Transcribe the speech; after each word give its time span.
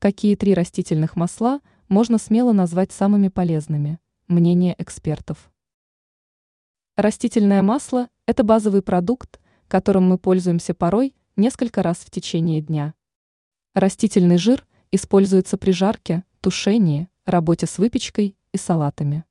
Какие 0.00 0.34
три 0.34 0.54
растительных 0.54 1.14
масла 1.14 1.60
можно 1.90 2.16
смело 2.16 2.52
назвать 2.52 2.90
самыми 2.90 3.28
полезными? 3.28 3.98
Мнение 4.28 4.74
экспертов. 4.78 5.52
Растительное 6.96 7.60
масло– 7.60 8.08
это 8.26 8.42
базовый 8.42 8.80
продукт, 8.80 9.38
которым 9.68 10.08
мы 10.08 10.16
пользуемся 10.16 10.72
порой 10.72 11.14
несколько 11.36 11.82
раз 11.82 11.98
в 11.98 12.10
течение 12.10 12.62
дня. 12.62 12.94
Растительный 13.74 14.38
жир 14.38 14.66
используется 14.90 15.58
при 15.58 15.72
жарке, 15.72 16.24
тушении, 16.40 17.10
работе 17.26 17.66
с 17.66 17.76
выпечкой 17.76 18.38
и 18.52 18.56
салатами. 18.56 19.24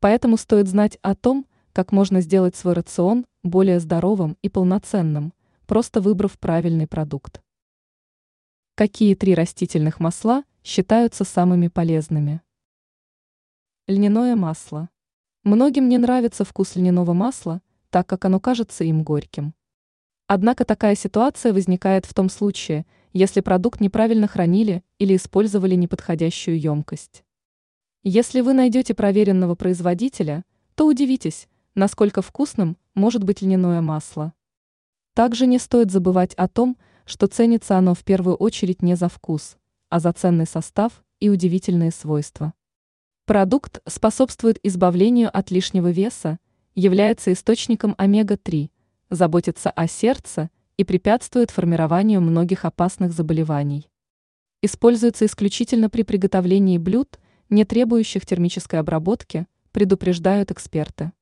Поэтому 0.00 0.36
стоит 0.36 0.68
знать 0.68 0.98
о 1.00 1.14
том, 1.14 1.46
как 1.72 1.92
можно 1.92 2.20
сделать 2.20 2.56
свой 2.56 2.74
рацион 2.74 3.24
более 3.42 3.80
здоровым 3.80 4.36
и 4.42 4.50
полноценным, 4.50 5.32
просто 5.66 6.02
выбрав 6.02 6.38
правильный 6.38 6.86
продукт. 6.86 7.40
Какие 8.76 9.14
три 9.14 9.36
растительных 9.36 10.00
масла 10.00 10.42
считаются 10.64 11.22
самыми 11.22 11.68
полезными? 11.68 12.42
Льняное 13.86 14.34
масло. 14.34 14.88
Многим 15.44 15.88
не 15.88 15.96
нравится 15.96 16.44
вкус 16.44 16.74
льняного 16.74 17.12
масла, 17.12 17.62
так 17.90 18.08
как 18.08 18.24
оно 18.24 18.40
кажется 18.40 18.82
им 18.82 19.04
горьким. 19.04 19.54
Однако 20.26 20.64
такая 20.64 20.96
ситуация 20.96 21.52
возникает 21.52 22.04
в 22.04 22.14
том 22.14 22.28
случае, 22.28 22.84
если 23.12 23.42
продукт 23.42 23.80
неправильно 23.80 24.26
хранили 24.26 24.82
или 24.98 25.14
использовали 25.14 25.76
неподходящую 25.76 26.58
емкость. 26.58 27.22
Если 28.02 28.40
вы 28.40 28.54
найдете 28.54 28.92
проверенного 28.92 29.54
производителя, 29.54 30.44
то 30.74 30.88
удивитесь, 30.88 31.46
насколько 31.76 32.22
вкусным 32.22 32.76
может 32.96 33.22
быть 33.22 33.40
льняное 33.40 33.80
масло. 33.80 34.32
Также 35.14 35.46
не 35.46 35.60
стоит 35.60 35.92
забывать 35.92 36.34
о 36.34 36.48
том, 36.48 36.76
что 36.76 36.93
ценится 37.26 37.76
оно 37.76 37.94
в 37.94 38.04
первую 38.04 38.36
очередь 38.36 38.82
не 38.82 38.96
за 38.96 39.08
вкус, 39.08 39.56
а 39.90 40.00
за 40.00 40.12
ценный 40.12 40.46
состав 40.46 41.04
и 41.20 41.28
удивительные 41.28 41.90
свойства. 41.90 42.54
Продукт 43.26 43.80
способствует 43.86 44.58
избавлению 44.62 45.30
от 45.34 45.50
лишнего 45.50 45.90
веса, 45.90 46.38
является 46.74 47.32
источником 47.32 47.94
омега-3, 47.96 48.70
заботится 49.10 49.70
о 49.70 49.86
сердце 49.86 50.50
и 50.76 50.84
препятствует 50.84 51.50
формированию 51.50 52.20
многих 52.20 52.64
опасных 52.64 53.12
заболеваний. 53.12 53.88
Используется 54.60 55.26
исключительно 55.26 55.90
при 55.90 56.02
приготовлении 56.02 56.78
блюд, 56.78 57.18
не 57.48 57.64
требующих 57.64 58.26
термической 58.26 58.80
обработки, 58.80 59.46
предупреждают 59.72 60.50
эксперты. 60.50 61.12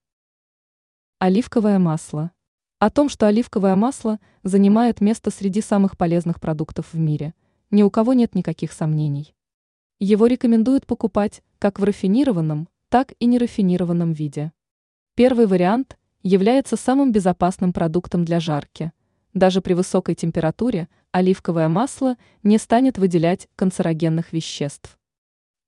Оливковое 1.19 1.78
масло. 1.78 2.33
О 2.83 2.91
том, 2.91 3.08
что 3.08 3.28
оливковое 3.28 3.77
масло 3.77 4.19
занимает 4.42 5.00
место 5.00 5.30
среди 5.30 5.61
самых 5.61 5.97
полезных 5.97 6.41
продуктов 6.41 6.92
в 6.92 6.98
мире, 6.98 7.33
ни 7.70 7.84
у 7.84 7.91
кого 7.91 8.12
нет 8.12 8.34
никаких 8.34 8.72
сомнений. 8.72 9.36
Его 10.00 10.27
рекомендуют 10.27 10.84
покупать 10.84 11.44
как 11.61 11.78
в 11.78 11.84
рафинированном, 11.84 12.69
так 12.89 13.12
и 13.20 13.27
нерафинированном 13.27 14.12
виде. 14.12 14.50
Первый 15.14 15.47
вариант 15.47 15.97
является 16.24 16.77
самым 16.77 17.12
безопасным 17.12 17.72
продуктом 17.72 18.24
для 18.24 18.41
жарки. 18.41 18.91
Даже 19.33 19.61
при 19.61 19.74
высокой 19.74 20.17
температуре 20.17 20.89
оливковое 21.12 21.69
масло 21.69 22.17
не 22.42 22.58
станет 22.58 22.98
выделять 22.98 23.46
канцерогенных 23.55 24.33
веществ. 24.33 24.98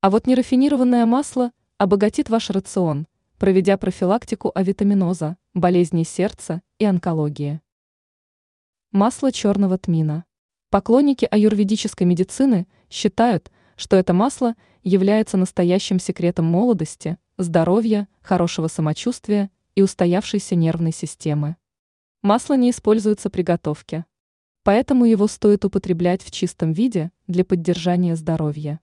А 0.01 0.11
вот 0.11 0.27
нерафинированное 0.27 1.07
масло 1.07 1.53
обогатит 1.79 2.29
ваш 2.29 2.51
рацион, 2.51 3.07
проведя 3.39 3.77
профилактику 3.77 4.53
авитаминоза, 4.55 5.37
болезней 5.55 6.05
сердца 6.05 6.63
и 6.79 6.85
онкологии. 6.85 7.61
Масло 8.93 9.33
черного 9.33 9.77
тмина. 9.79 10.25
Поклонники 10.71 11.27
аюрведической 11.31 12.07
медицины 12.07 12.67
считают, 12.91 13.51
что 13.77 13.97
это 13.97 14.13
масло 14.13 14.55
является 14.83 15.37
настоящим 15.37 15.99
секретом 15.99 16.45
молодости, 16.45 17.19
здоровья, 17.37 18.09
хорошего 18.21 18.69
самочувствия 18.69 19.51
и 19.75 19.83
устоявшейся 19.83 20.55
нервной 20.55 20.93
системы. 20.93 21.57
Масло 22.23 22.55
не 22.55 22.71
используется 22.71 23.31
при 23.31 23.43
готовке. 23.43 24.05
Поэтому 24.63 25.05
его 25.05 25.27
стоит 25.27 25.65
употреблять 25.65 26.23
в 26.23 26.31
чистом 26.31 26.73
виде 26.73 27.11
для 27.27 27.45
поддержания 27.45 28.17
здоровья. 28.17 28.81